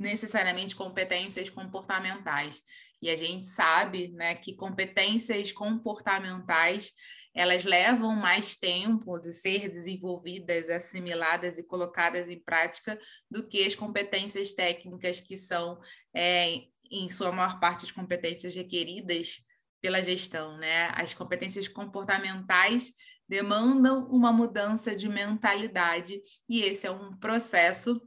necessariamente 0.00 0.74
competências 0.74 1.50
comportamentais. 1.50 2.62
E 3.02 3.10
a 3.10 3.16
gente 3.16 3.46
sabe 3.46 4.08
né, 4.08 4.34
que 4.34 4.54
competências 4.54 5.52
comportamentais 5.52 6.92
elas 7.32 7.64
levam 7.64 8.16
mais 8.16 8.56
tempo 8.56 9.18
de 9.18 9.32
ser 9.32 9.68
desenvolvidas, 9.68 10.68
assimiladas 10.68 11.58
e 11.58 11.62
colocadas 11.62 12.28
em 12.28 12.40
prática 12.40 12.98
do 13.30 13.46
que 13.46 13.64
as 13.64 13.74
competências 13.74 14.52
técnicas, 14.52 15.20
que 15.20 15.36
são, 15.36 15.78
é, 16.12 16.62
em 16.90 17.08
sua 17.08 17.30
maior 17.30 17.60
parte, 17.60 17.84
as 17.84 17.92
competências 17.92 18.52
requeridas 18.54 19.44
pela 19.80 20.02
gestão. 20.02 20.58
Né? 20.58 20.90
As 20.94 21.14
competências 21.14 21.68
comportamentais 21.68 22.94
demandam 23.28 24.08
uma 24.08 24.32
mudança 24.32 24.96
de 24.96 25.08
mentalidade, 25.08 26.20
e 26.48 26.62
esse 26.62 26.84
é 26.84 26.90
um 26.90 27.12
processo 27.12 28.02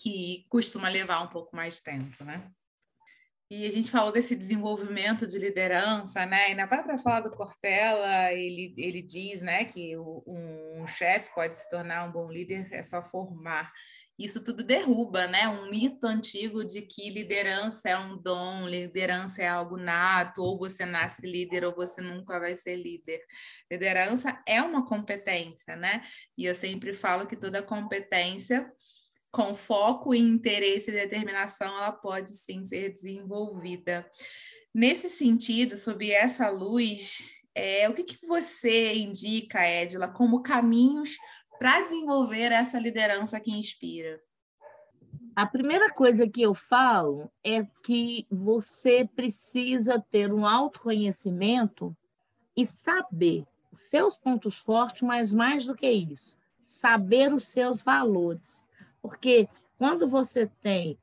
que 0.00 0.46
costuma 0.48 0.88
levar 0.88 1.22
um 1.22 1.28
pouco 1.28 1.54
mais 1.54 1.76
de 1.76 1.82
tempo. 1.82 2.24
Né? 2.24 2.50
E 3.50 3.66
a 3.66 3.70
gente 3.70 3.90
falou 3.90 4.12
desse 4.12 4.36
desenvolvimento 4.36 5.26
de 5.26 5.36
liderança, 5.36 6.24
né? 6.24 6.52
E 6.52 6.54
na 6.54 6.68
própria 6.68 6.96
fala 6.96 7.28
do 7.28 7.36
Cortella, 7.36 8.32
ele, 8.32 8.72
ele 8.78 9.02
diz 9.02 9.42
né, 9.42 9.64
que 9.64 9.96
um 9.98 10.86
chefe 10.86 11.34
pode 11.34 11.56
se 11.56 11.68
tornar 11.68 12.08
um 12.08 12.12
bom 12.12 12.30
líder, 12.30 12.68
é 12.72 12.84
só 12.84 13.02
formar. 13.02 13.72
Isso 14.16 14.44
tudo 14.44 14.62
derruba 14.62 15.26
né, 15.26 15.48
um 15.48 15.70
mito 15.70 16.06
antigo 16.06 16.62
de 16.62 16.82
que 16.82 17.08
liderança 17.10 17.88
é 17.88 17.98
um 17.98 18.20
dom, 18.22 18.68
liderança 18.68 19.42
é 19.42 19.48
algo 19.48 19.76
nato, 19.78 20.42
ou 20.42 20.58
você 20.58 20.84
nasce 20.84 21.26
líder 21.26 21.64
ou 21.64 21.74
você 21.74 22.00
nunca 22.00 22.38
vai 22.38 22.54
ser 22.54 22.76
líder. 22.76 23.20
Liderança 23.68 24.40
é 24.46 24.62
uma 24.62 24.86
competência, 24.86 25.74
né? 25.74 26.02
E 26.38 26.44
eu 26.44 26.54
sempre 26.54 26.92
falo 26.92 27.26
que 27.26 27.34
toda 27.34 27.62
competência 27.62 28.70
com 29.30 29.54
foco 29.54 30.14
interesse 30.14 30.90
e 30.90 30.94
determinação, 30.94 31.76
ela 31.76 31.92
pode 31.92 32.30
sim 32.30 32.64
ser 32.64 32.92
desenvolvida. 32.92 34.10
Nesse 34.74 35.08
sentido, 35.08 35.76
sob 35.76 36.10
essa 36.10 36.48
luz, 36.48 37.24
é, 37.54 37.88
o 37.88 37.94
que, 37.94 38.04
que 38.04 38.26
você 38.26 38.94
indica, 38.94 39.66
Edila, 39.68 40.08
como 40.08 40.42
caminhos 40.42 41.16
para 41.58 41.82
desenvolver 41.82 42.52
essa 42.52 42.78
liderança 42.78 43.40
que 43.40 43.50
inspira? 43.50 44.20
A 45.34 45.46
primeira 45.46 45.92
coisa 45.92 46.28
que 46.28 46.42
eu 46.42 46.54
falo 46.54 47.30
é 47.44 47.64
que 47.84 48.26
você 48.30 49.08
precisa 49.14 50.04
ter 50.10 50.32
um 50.32 50.46
autoconhecimento 50.46 51.96
e 52.56 52.66
saber 52.66 53.46
seus 53.74 54.16
pontos 54.16 54.58
fortes, 54.58 55.02
mas 55.02 55.32
mais 55.32 55.64
do 55.64 55.74
que 55.74 55.90
isso, 55.90 56.36
saber 56.64 57.32
os 57.32 57.44
seus 57.44 57.80
valores. 57.80 58.66
Porque 59.02 59.48
quando 59.78 60.08
você 60.08 60.46
tem 60.60 60.98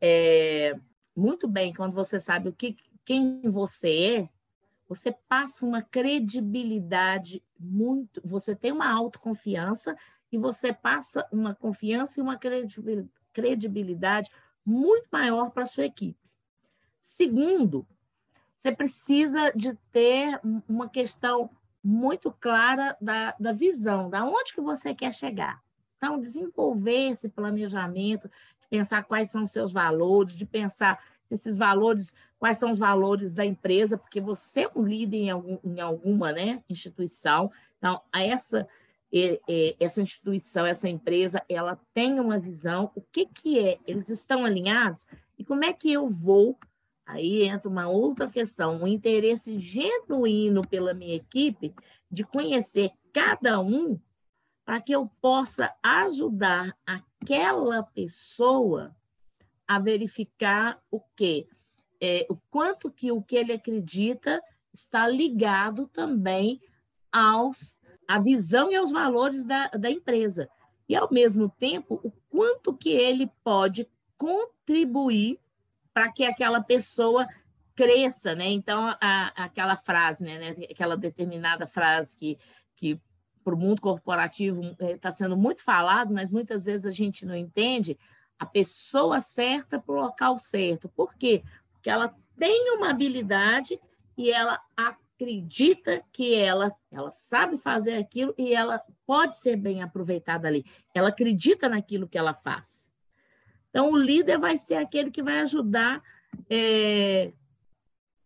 é, 0.00 0.78
muito 1.14 1.46
bem, 1.48 1.72
quando 1.72 1.94
você 1.94 2.18
sabe 2.18 2.48
o 2.48 2.52
que, 2.52 2.76
quem 3.04 3.40
você 3.42 4.16
é, 4.16 4.28
você 4.88 5.10
passa 5.10 5.64
uma 5.64 5.80
credibilidade 5.80 7.42
muito. 7.58 8.20
Você 8.24 8.54
tem 8.54 8.72
uma 8.72 8.90
autoconfiança 8.92 9.96
e 10.30 10.36
você 10.36 10.72
passa 10.72 11.26
uma 11.32 11.54
confiança 11.54 12.20
e 12.20 12.22
uma 12.22 12.38
credibilidade 13.32 14.30
muito 14.64 15.08
maior 15.10 15.50
para 15.50 15.64
a 15.64 15.66
sua 15.66 15.86
equipe. 15.86 16.20
Segundo, 17.00 17.86
você 18.58 18.70
precisa 18.70 19.50
de 19.56 19.74
ter 19.90 20.38
uma 20.68 20.88
questão 20.88 21.50
muito 21.82 22.30
clara 22.30 22.96
da, 23.00 23.34
da 23.40 23.52
visão, 23.52 24.08
da 24.08 24.24
onde 24.24 24.54
que 24.54 24.60
você 24.60 24.94
quer 24.94 25.12
chegar. 25.12 25.60
Então, 26.02 26.20
desenvolver 26.20 27.10
esse 27.12 27.28
planejamento, 27.28 28.28
de 28.60 28.68
pensar 28.68 29.04
quais 29.04 29.30
são 29.30 29.44
os 29.44 29.52
seus 29.52 29.70
valores, 29.70 30.36
de 30.36 30.44
pensar 30.44 31.00
se 31.28 31.34
esses 31.34 31.56
valores, 31.56 32.12
quais 32.40 32.58
são 32.58 32.72
os 32.72 32.78
valores 32.78 33.36
da 33.36 33.46
empresa, 33.46 33.96
porque 33.96 34.20
você 34.20 34.62
é 34.62 34.70
um 34.74 34.82
líder 34.82 35.16
em, 35.18 35.30
algum, 35.30 35.58
em 35.62 35.80
alguma 35.80 36.32
né, 36.32 36.60
instituição. 36.68 37.52
Então, 37.78 38.02
essa, 38.12 38.66
essa 39.78 40.02
instituição, 40.02 40.66
essa 40.66 40.88
empresa, 40.88 41.40
ela 41.48 41.78
tem 41.94 42.18
uma 42.18 42.36
visão, 42.36 42.90
o 42.96 43.00
que, 43.00 43.24
que 43.24 43.60
é? 43.60 43.78
Eles 43.86 44.08
estão 44.08 44.44
alinhados? 44.44 45.06
E 45.38 45.44
como 45.44 45.64
é 45.64 45.72
que 45.72 45.92
eu 45.92 46.08
vou? 46.08 46.58
Aí 47.06 47.44
entra 47.44 47.68
uma 47.68 47.86
outra 47.86 48.28
questão, 48.28 48.82
um 48.82 48.88
interesse 48.88 49.56
genuíno 49.56 50.66
pela 50.66 50.92
minha 50.92 51.14
equipe 51.14 51.72
de 52.10 52.24
conhecer 52.24 52.90
cada 53.12 53.60
um 53.60 54.00
para 54.64 54.80
que 54.80 54.92
eu 54.92 55.10
possa 55.20 55.74
ajudar 55.82 56.76
aquela 56.86 57.82
pessoa 57.82 58.94
a 59.66 59.78
verificar 59.78 60.80
o 60.90 61.00
quê? 61.16 61.46
É, 62.00 62.26
o 62.28 62.36
quanto 62.50 62.90
que 62.90 63.12
o 63.12 63.22
que 63.22 63.36
ele 63.36 63.52
acredita 63.52 64.42
está 64.72 65.06
ligado 65.06 65.86
também 65.88 66.60
aos 67.10 67.76
a 68.08 68.18
visão 68.18 68.70
e 68.70 68.76
aos 68.76 68.90
valores 68.90 69.44
da, 69.44 69.68
da 69.68 69.90
empresa. 69.90 70.48
E, 70.88 70.96
ao 70.96 71.10
mesmo 71.10 71.48
tempo, 71.48 72.00
o 72.02 72.10
quanto 72.28 72.76
que 72.76 72.90
ele 72.90 73.30
pode 73.42 73.88
contribuir 74.18 75.38
para 75.94 76.10
que 76.10 76.24
aquela 76.24 76.60
pessoa 76.60 77.26
cresça, 77.74 78.34
né? 78.34 78.50
Então, 78.50 78.94
a, 79.00 79.44
aquela 79.44 79.76
frase, 79.76 80.22
né? 80.22 80.56
Aquela 80.70 80.96
determinada 80.96 81.66
frase 81.66 82.16
que, 82.16 82.38
que 82.76 83.00
para 83.42 83.54
o 83.54 83.58
mundo 83.58 83.80
corporativo 83.80 84.62
está 84.80 85.08
é, 85.08 85.12
sendo 85.12 85.36
muito 85.36 85.62
falado, 85.62 86.12
mas 86.12 86.32
muitas 86.32 86.64
vezes 86.64 86.86
a 86.86 86.90
gente 86.90 87.26
não 87.26 87.36
entende 87.36 87.98
a 88.38 88.46
pessoa 88.46 89.20
certa 89.20 89.78
para 89.78 89.94
o 89.94 90.00
local 90.00 90.38
certo. 90.38 90.88
Por 90.88 91.14
quê? 91.14 91.42
Porque 91.72 91.90
ela 91.90 92.14
tem 92.38 92.74
uma 92.76 92.90
habilidade 92.90 93.78
e 94.16 94.30
ela 94.30 94.60
acredita 94.76 96.02
que 96.12 96.34
ela, 96.34 96.74
ela 96.90 97.10
sabe 97.10 97.56
fazer 97.56 97.96
aquilo 97.96 98.34
e 98.36 98.54
ela 98.54 98.82
pode 99.06 99.38
ser 99.38 99.56
bem 99.56 99.82
aproveitada 99.82 100.48
ali. 100.48 100.64
Ela 100.94 101.08
acredita 101.08 101.68
naquilo 101.68 102.08
que 102.08 102.18
ela 102.18 102.34
faz. 102.34 102.88
Então, 103.70 103.90
o 103.90 103.96
líder 103.96 104.38
vai 104.38 104.58
ser 104.58 104.74
aquele 104.74 105.10
que 105.10 105.22
vai 105.22 105.40
ajudar 105.40 106.02
é, 106.50 107.32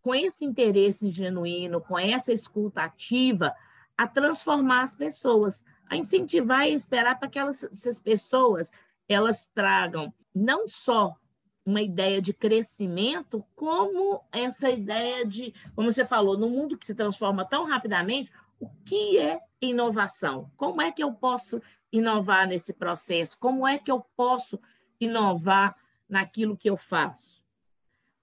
com 0.03 0.15
esse 0.15 0.45
interesse 0.45 1.11
genuíno, 1.11 1.81
com 1.81 1.99
essa 1.99 2.33
escuta 2.33 2.83
ativa, 2.83 3.55
a 3.97 4.07
transformar 4.07 4.83
as 4.83 4.95
pessoas, 4.95 5.65
a 5.89 5.97
incentivar 5.97 6.69
e 6.69 6.75
esperar 6.75 7.19
para 7.19 7.29
que 7.29 7.39
elas, 7.39 7.63
essas 7.65 8.01
pessoas 8.01 8.71
elas 9.09 9.47
tragam 9.49 10.13
não 10.35 10.69
só 10.69 11.17
uma 11.65 11.83
ideia 11.83 12.23
de 12.23 12.33
crescimento, 12.33 13.45
como 13.57 14.23
essa 14.31 14.71
ideia 14.71 15.27
de, 15.27 15.53
como 15.75 15.91
você 15.91 16.05
falou, 16.05 16.39
no 16.39 16.49
mundo 16.49 16.79
que 16.79 16.87
se 16.87 16.95
transforma 16.95 17.45
tão 17.45 17.65
rapidamente, 17.65 18.31
o 18.61 18.69
que 18.85 19.19
é 19.19 19.41
inovação? 19.61 20.51
Como 20.57 20.81
é 20.81 20.93
que 20.93 21.03
eu 21.03 21.13
posso 21.13 21.61
inovar 21.93 22.47
nesse 22.47 22.73
processo? 22.73 23.39
Como 23.39 23.67
é 23.67 23.79
que 23.79 23.91
eu 23.91 24.01
posso 24.17 24.61
inovar 25.01 25.77
naquilo 26.09 26.57
que 26.57 26.71
eu 26.71 26.77
faço? 26.77 27.43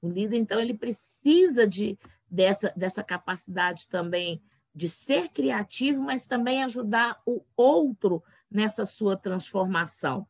O 0.01 0.09
líder, 0.09 0.37
então, 0.37 0.59
ele 0.59 0.73
precisa 0.73 1.67
de, 1.67 1.97
dessa, 2.29 2.73
dessa 2.75 3.03
capacidade 3.03 3.87
também 3.87 4.41
de 4.73 4.89
ser 4.89 5.29
criativo, 5.29 6.01
mas 6.01 6.27
também 6.27 6.63
ajudar 6.63 7.21
o 7.25 7.43
outro 7.55 8.23
nessa 8.49 8.85
sua 8.85 9.15
transformação. 9.15 10.27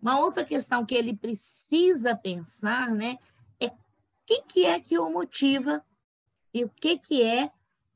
Uma 0.00 0.18
outra 0.18 0.44
questão 0.44 0.84
que 0.84 0.94
ele 0.94 1.16
precisa 1.16 2.14
pensar, 2.14 2.90
né, 2.90 3.18
é 3.58 3.66
o 3.66 3.72
que, 4.26 4.42
que 4.42 4.66
é 4.66 4.78
que 4.78 4.98
o 4.98 5.10
motiva 5.10 5.84
e 6.52 6.64
o 6.64 6.68
que, 6.68 6.98
que 6.98 7.22
é 7.22 7.50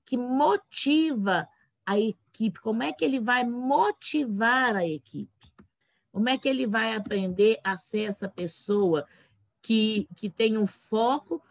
que 0.05 0.17
motiva 0.17 1.47
a 1.85 1.99
equipe, 1.99 2.61
como 2.61 2.83
é 2.83 2.93
que 2.93 3.05
ele 3.05 3.21
vai 3.21 3.45
motivar 3.45 4.75
a 4.75 4.87
equipe, 4.87 5.53
como 6.11 6.29
é 6.29 6.37
que 6.37 6.49
ele 6.49 6.67
vai 6.67 6.95
aprender 6.95 7.61
a 7.63 7.77
ser 7.77 8.05
essa 8.05 8.29
pessoa 8.29 9.07
que, 9.63 10.09
que 10.17 10.29
tem 10.29 10.57
um 10.57 10.67
foco 10.67 11.43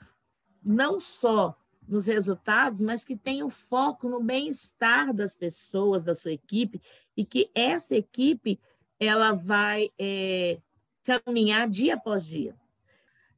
não 0.64 1.00
só 1.00 1.56
nos 1.88 2.06
resultados, 2.06 2.82
mas 2.82 3.04
que 3.04 3.16
tem 3.16 3.44
um 3.44 3.50
foco 3.50 4.10
no 4.10 4.22
bem-estar 4.22 5.14
das 5.14 5.36
pessoas, 5.36 6.04
da 6.04 6.14
sua 6.14 6.32
equipe, 6.34 6.82
e 7.16 7.24
que 7.24 7.50
essa 7.56 7.96
equipe 7.96 8.60
ela 9.00 9.32
vai 9.32 9.90
é, 9.98 10.60
caminhar 11.04 11.70
dia 11.70 11.94
após 11.94 12.26
dia. 12.26 12.56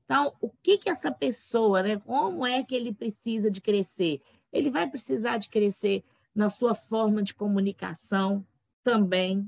Então, 0.05 0.33
o 0.41 0.49
que 0.49 0.79
que 0.79 0.89
essa 0.89 1.11
pessoa, 1.11 1.83
né? 1.83 1.97
Como 1.99 2.45
é 2.45 2.63
que 2.63 2.73
ele 2.73 2.91
precisa 2.91 3.51
de 3.51 3.61
crescer? 3.61 4.21
Ele 4.51 4.71
vai 4.71 4.89
precisar 4.89 5.37
de 5.37 5.49
crescer 5.49 6.03
na 6.33 6.49
sua 6.49 6.73
forma 6.73 7.21
de 7.21 7.33
comunicação 7.33 8.43
também, 8.83 9.47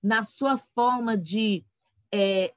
na 0.00 0.22
sua 0.22 0.56
forma 0.56 1.16
de 1.16 1.64
é, 2.12 2.54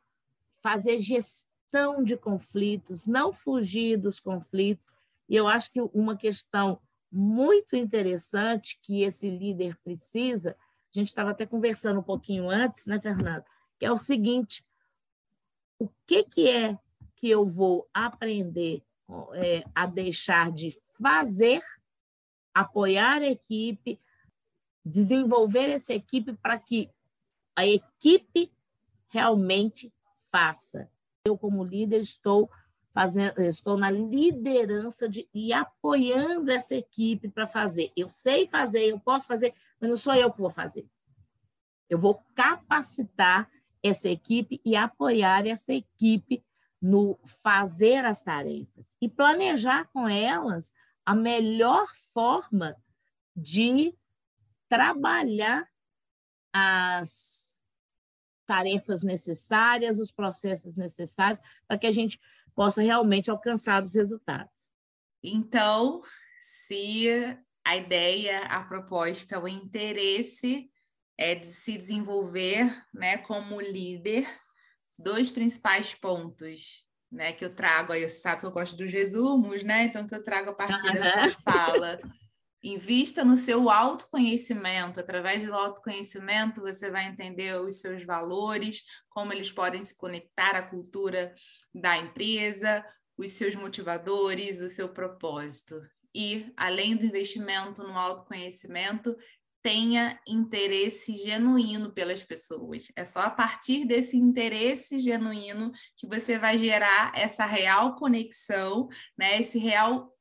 fazer 0.62 1.00
gestão 1.00 2.04
de 2.04 2.16
conflitos, 2.16 3.08
não 3.08 3.34
fugir 3.34 3.98
dos 3.98 4.20
conflitos. 4.20 4.88
E 5.32 5.36
eu 5.36 5.48
acho 5.48 5.72
que 5.72 5.80
uma 5.94 6.17
questão 6.17 6.82
muito 7.10 7.76
interessante 7.76 8.78
que 8.84 9.04
esse 9.04 9.30
líder 9.30 9.78
precisa 9.82 10.56
a 10.94 11.00
gente 11.00 11.08
estava 11.08 11.32
até 11.32 11.46
conversando 11.46 12.02
um 12.02 12.04
pouquinho 12.04 12.50
antes, 12.50 12.86
né, 12.86 13.00
Fernando? 13.00 13.46
Que 13.80 13.86
é 13.86 13.91
o 13.91 13.98
seguinte: 13.98 14.65
o 15.80 15.89
que, 16.06 16.24
que 16.24 16.50
é 16.50 16.78
que 17.15 17.30
eu 17.30 17.46
vou 17.46 17.88
aprender 17.94 18.84
é, 19.36 19.63
a 19.74 19.86
deixar 19.86 20.52
de 20.52 20.78
fazer, 21.02 21.62
apoiar 22.54 23.22
a 23.22 23.30
equipe, 23.30 24.00
desenvolver 24.84 25.70
essa 25.70 25.94
equipe 25.94 26.34
para 26.34 26.60
que 26.60 26.89
a 27.56 27.65
equipe 27.65 28.52
realmente 29.08 29.94
faça. 30.30 30.89
Eu, 31.26 31.38
como 31.38 31.63
líder, 31.63 32.02
estou 32.02 32.50
fazendo, 32.94 33.40
estou 33.42 33.78
na 33.78 33.90
liderança 33.90 35.08
de 35.08 35.28
e 35.34 35.54
apoiando 35.54 36.52
essa 36.52 36.76
equipe 36.76 37.30
para 37.30 37.48
fazer. 37.48 37.92
Eu 37.96 38.10
sei 38.10 38.48
fazer, 38.48 38.86
eu 38.86 39.00
posso 39.00 39.28
fazer, 39.28 39.54
mas 39.80 39.90
não 39.90 39.98
sou 39.98 40.14
eu 40.14 40.32
que 40.32 40.42
vou 40.42 40.50
fazer. 40.50 40.86
Eu 41.90 41.98
vou 41.98 42.24
capacitar 42.36 43.50
essa 43.84 44.08
equipe 44.08 44.62
e 44.64 44.76
apoiar 44.76 45.46
essa 45.48 45.74
equipe 45.74 46.44
no 46.82 47.20
fazer 47.26 48.06
as 48.06 48.24
tarefas 48.24 48.96
e 49.00 49.08
planejar 49.08 49.86
com 49.92 50.08
elas 50.08 50.74
a 51.06 51.16
melhor 51.16 51.88
forma 52.14 52.76
de 53.36 53.96
trabalhar 54.68 55.68
as 56.54 57.62
tarefas 58.46 59.04
necessárias, 59.04 60.00
os 60.00 60.12
processos 60.12 60.76
necessários 60.76 61.40
para 61.68 61.78
que 61.78 61.88
a 61.88 61.92
gente 61.92 62.20
possa 62.56 62.82
realmente 62.82 63.30
alcançar 63.30 63.84
os 63.84 63.94
resultados. 63.94 64.52
Então, 65.24 66.02
se 66.40 67.08
a 67.66 67.78
ideia, 67.78 68.40
a 68.46 68.64
proposta, 68.64 69.40
o 69.40 69.48
interesse 69.48 70.70
é 71.18 71.36
de 71.36 71.48
se 71.48 71.78
desenvolver 71.78 72.66
né, 72.94 73.18
como 73.18 73.62
líder, 73.62 74.28
dois 74.98 75.30
principais 75.30 75.94
pontos 75.94 76.86
né, 77.12 77.34
que 77.34 77.44
eu 77.44 77.54
trago 77.54 77.92
aí, 77.92 78.08
você 78.08 78.20
sabe 78.20 78.42
que 78.42 78.48
eu 78.48 78.52
gosto 78.52 78.76
dos 78.76 78.92
resumos, 78.92 79.64
né? 79.64 79.84
Então, 79.84 80.08
que 80.08 80.16
eu 80.16 80.24
trago 80.24 80.52
a 80.52 80.54
partir 80.54 80.88
uhum. 80.88 80.94
dessa 80.94 81.36
fala. 81.42 82.00
Invista 82.63 83.24
no 83.24 83.36
seu 83.36 83.69
autoconhecimento. 83.69 85.00
Através 85.00 85.45
do 85.45 85.54
autoconhecimento, 85.54 86.62
você 86.62 86.91
vai 86.91 87.08
entender 87.08 87.60
os 87.60 87.80
seus 87.80 88.04
valores, 88.04 88.84
como 89.10 89.34
eles 89.34 89.52
podem 89.52 89.84
se 89.84 89.97
conectar 89.97 90.52
à 90.52 90.62
cultura 90.62 91.34
da 91.74 91.97
empresa, 91.97 92.86
os 93.17 93.32
seus 93.32 93.56
motivadores, 93.56 94.62
o 94.62 94.67
seu 94.67 94.89
propósito. 94.89 95.82
E, 96.13 96.52
além 96.56 96.95
do 96.95 97.06
investimento 97.06 97.84
no 97.84 97.97
autoconhecimento, 97.97 99.15
tenha 99.63 100.19
interesse 100.28 101.15
genuíno 101.15 101.91
pelas 101.91 102.24
pessoas. 102.24 102.91
É 102.95 103.06
só 103.06 103.21
a 103.21 103.30
partir 103.30 103.86
desse 103.86 104.17
interesse 104.17 104.97
genuíno 104.97 105.71
que 105.95 106.08
você 106.08 106.38
vai 106.38 106.58
gerar 106.58 107.12
essa 107.15 107.45
real 107.45 107.95
conexão, 107.95 108.88
né? 109.17 109.39
Esse 109.39 109.60
real 109.60 110.12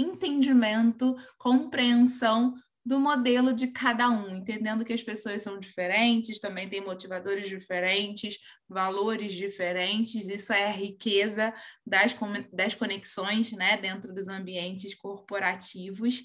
entendimento, 0.00 1.16
compreensão 1.38 2.54
do 2.84 2.98
modelo 2.98 3.52
de 3.52 3.68
cada 3.68 4.08
um, 4.08 4.34
entendendo 4.34 4.84
que 4.84 4.92
as 4.92 5.02
pessoas 5.02 5.42
são 5.42 5.60
diferentes, 5.60 6.40
também 6.40 6.68
têm 6.68 6.80
motivadores 6.80 7.48
diferentes, 7.48 8.38
valores 8.68 9.34
diferentes, 9.34 10.28
isso 10.28 10.52
é 10.52 10.66
a 10.66 10.72
riqueza 10.72 11.52
das, 11.86 12.16
das 12.52 12.74
conexões 12.74 13.52
né, 13.52 13.76
dentro 13.76 14.14
dos 14.14 14.28
ambientes 14.28 14.94
corporativos. 14.94 16.22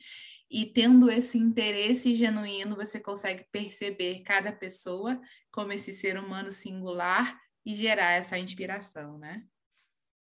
E 0.50 0.66
tendo 0.66 1.12
esse 1.12 1.38
interesse 1.38 2.14
genuíno, 2.14 2.76
você 2.76 3.00
consegue 3.00 3.46
perceber 3.52 4.22
cada 4.22 4.52
pessoa 4.52 5.20
como 5.52 5.74
esse 5.74 5.92
ser 5.92 6.18
humano 6.18 6.52
singular 6.52 7.38
e 7.66 7.76
gerar 7.76 8.14
essa 8.14 8.38
inspiração, 8.38 9.18
né? 9.18 9.44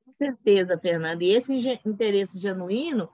Com 0.04 0.14
certeza, 0.18 0.80
Fernanda. 0.80 1.24
E 1.24 1.36
esse 1.36 1.54
interesse 1.86 2.40
genuíno, 2.40 3.10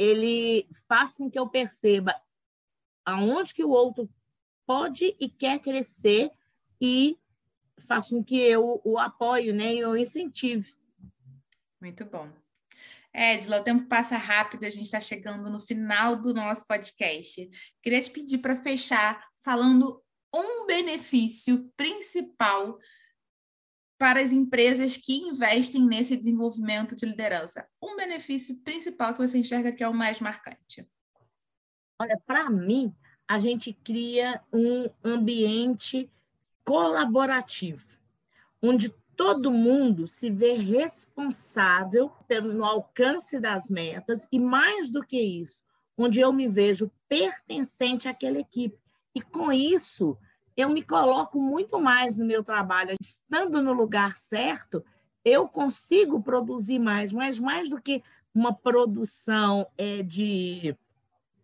ele 0.00 0.66
faz 0.88 1.14
com 1.14 1.30
que 1.30 1.38
eu 1.38 1.46
perceba 1.46 2.18
aonde 3.04 3.52
que 3.52 3.62
o 3.62 3.68
outro 3.68 4.08
pode 4.66 5.14
e 5.20 5.28
quer 5.28 5.58
crescer 5.58 6.30
e 6.80 7.18
faça 7.86 8.08
com 8.08 8.24
que 8.24 8.38
eu 8.38 8.80
o 8.82 8.98
apoie, 8.98 9.52
né, 9.52 9.74
e 9.74 9.84
o 9.84 9.94
incentive. 9.94 10.74
Muito 11.78 12.06
bom. 12.06 12.30
Edila, 13.12 13.60
o 13.60 13.62
tempo 13.62 13.88
passa 13.88 14.16
rápido, 14.16 14.64
a 14.64 14.70
gente 14.70 14.84
está 14.84 15.00
chegando 15.02 15.50
no 15.50 15.60
final 15.60 16.16
do 16.16 16.32
nosso 16.32 16.66
podcast. 16.66 17.50
Queria 17.82 18.00
te 18.00 18.10
pedir 18.10 18.38
para 18.38 18.56
fechar 18.56 19.22
falando 19.36 20.02
um 20.34 20.64
benefício 20.64 21.70
principal 21.76 22.78
para 24.00 24.18
as 24.18 24.32
empresas 24.32 24.96
que 24.96 25.12
investem 25.12 25.84
nesse 25.84 26.16
desenvolvimento 26.16 26.96
de 26.96 27.04
liderança. 27.04 27.68
Um 27.82 27.96
benefício 27.96 28.56
principal 28.60 29.12
que 29.12 29.18
você 29.18 29.36
enxerga 29.36 29.72
que 29.72 29.84
é 29.84 29.88
o 29.88 29.92
mais 29.92 30.22
marcante. 30.22 30.88
Olha, 32.00 32.18
para 32.26 32.48
mim, 32.48 32.94
a 33.28 33.38
gente 33.38 33.74
cria 33.74 34.40
um 34.50 34.88
ambiente 35.04 36.10
colaborativo, 36.64 37.86
onde 38.62 38.88
todo 39.14 39.50
mundo 39.50 40.08
se 40.08 40.30
vê 40.30 40.52
responsável 40.52 42.10
pelo 42.26 42.64
alcance 42.64 43.38
das 43.38 43.68
metas 43.68 44.26
e 44.32 44.38
mais 44.38 44.88
do 44.88 45.02
que 45.02 45.20
isso, 45.20 45.62
onde 45.94 46.20
eu 46.20 46.32
me 46.32 46.48
vejo 46.48 46.90
pertencente 47.06 48.08
àquela 48.08 48.38
equipe. 48.38 48.78
E 49.14 49.20
com 49.20 49.52
isso, 49.52 50.16
eu 50.60 50.68
me 50.68 50.82
coloco 50.82 51.40
muito 51.40 51.80
mais 51.80 52.16
no 52.16 52.24
meu 52.24 52.44
trabalho, 52.44 52.96
estando 53.00 53.62
no 53.62 53.72
lugar 53.72 54.16
certo, 54.16 54.84
eu 55.24 55.48
consigo 55.48 56.22
produzir 56.22 56.78
mais, 56.78 57.12
mas 57.12 57.38
mais 57.38 57.68
do 57.68 57.80
que 57.80 58.02
uma 58.34 58.54
produção 58.54 59.66
é 59.76 60.02
de 60.02 60.76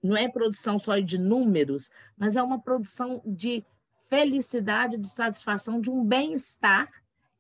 não 0.03 0.17
é 0.17 0.29
produção 0.29 0.79
só 0.79 0.99
de 0.99 1.19
números, 1.19 1.91
mas 2.17 2.37
é 2.37 2.43
uma 2.43 2.61
produção 2.61 3.21
de 3.27 3.65
felicidade, 4.09 4.97
de 4.97 5.09
satisfação, 5.09 5.81
de 5.81 5.91
um 5.91 6.05
bem-estar 6.05 6.89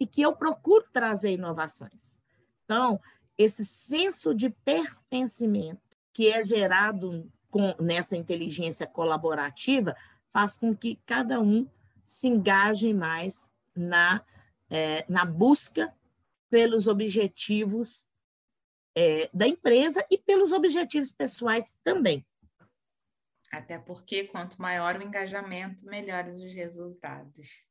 e 0.00 0.06
que 0.06 0.20
eu 0.20 0.34
procuro 0.34 0.84
trazer 0.92 1.32
inovações. 1.32 2.20
Então, 2.64 3.00
esse 3.38 3.64
senso 3.64 4.34
de 4.34 4.50
pertencimento 4.50 5.80
que 6.12 6.28
é 6.28 6.42
gerado 6.42 7.30
com, 7.50 7.74
nessa 7.78 8.16
inteligência 8.16 8.86
colaborativa 8.86 9.94
faz 10.36 10.54
com 10.54 10.76
que 10.76 11.00
cada 11.06 11.40
um 11.40 11.66
se 12.04 12.26
engaje 12.26 12.92
mais 12.92 13.48
na, 13.74 14.22
é, 14.68 15.02
na 15.08 15.24
busca 15.24 15.96
pelos 16.50 16.86
objetivos 16.86 18.06
é, 18.94 19.30
da 19.32 19.48
empresa 19.48 20.06
e 20.10 20.18
pelos 20.18 20.52
objetivos 20.52 21.10
pessoais 21.10 21.80
também. 21.82 22.22
Até 23.50 23.78
porque 23.78 24.24
quanto 24.24 24.60
maior 24.60 24.96
o 24.96 25.02
engajamento, 25.02 25.86
melhores 25.86 26.36
os 26.36 26.52
resultados. 26.52 27.64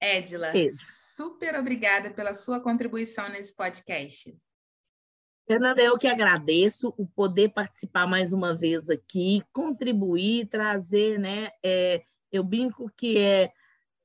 Edila, 0.00 0.56
Isso. 0.56 0.78
super 1.16 1.54
obrigada 1.56 2.10
pela 2.10 2.34
sua 2.34 2.62
contribuição 2.62 3.28
nesse 3.28 3.54
podcast. 3.54 4.34
Fernanda, 5.46 5.82
eu 5.82 5.98
que 5.98 6.06
agradeço 6.06 6.94
o 6.96 7.06
poder 7.06 7.48
participar 7.50 8.06
mais 8.06 8.32
uma 8.32 8.54
vez 8.54 8.88
aqui, 8.88 9.42
contribuir, 9.52 10.46
trazer, 10.46 11.18
né? 11.18 11.50
É, 11.62 12.02
eu 12.30 12.44
brinco 12.44 12.90
que 12.96 13.18
é, 13.18 13.52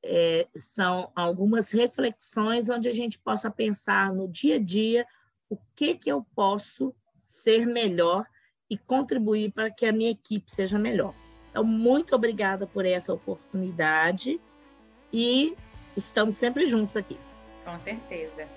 é, 0.04 0.48
são 0.56 1.12
algumas 1.16 1.72
reflexões 1.72 2.70
onde 2.70 2.90
a 2.90 2.94
gente 2.94 3.20
possa 3.20 3.52
pensar 3.52 4.14
no 4.14 4.28
dia 4.28 4.56
a 4.56 4.60
dia 4.60 5.06
o 5.50 5.58
que 5.76 5.96
que 5.96 6.12
eu 6.12 6.26
posso 6.36 6.94
ser 7.24 7.66
melhor 7.66 8.26
e 8.70 8.78
contribuir 8.78 9.52
para 9.52 9.70
que 9.72 9.86
a 9.86 9.94
minha 9.94 10.12
equipe 10.12 10.52
seja 10.52 10.78
melhor. 10.78 11.14
Então, 11.50 11.64
muito 11.64 12.16
obrigada 12.16 12.68
por 12.68 12.86
essa 12.86 13.14
oportunidade 13.14 14.42
e 15.12 15.56
estamos 15.96 16.36
sempre 16.36 16.66
juntos 16.66 16.96
aqui. 16.96 17.18
Com 17.64 17.80
certeza. 17.80 18.48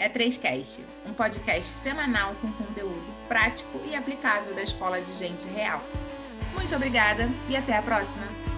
É 0.00 0.08
3Cast, 0.08 0.80
um 1.04 1.12
podcast 1.12 1.76
semanal 1.76 2.34
com 2.40 2.50
conteúdo 2.52 3.14
prático 3.28 3.78
e 3.86 3.94
aplicável 3.94 4.54
da 4.54 4.62
Escola 4.62 4.98
de 4.98 5.12
Gente 5.12 5.46
Real. 5.48 5.84
Muito 6.54 6.74
obrigada 6.74 7.28
e 7.50 7.54
até 7.54 7.76
a 7.76 7.82
próxima! 7.82 8.49